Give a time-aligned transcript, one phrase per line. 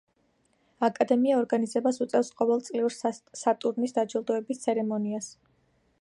[0.87, 2.97] აკადემია ორგანიზებას უწევს ყოველ წლიურ
[3.43, 5.31] სატურნის დაჯილდოების ცერემონიას.